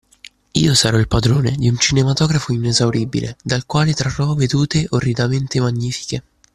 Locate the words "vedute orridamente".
4.33-5.59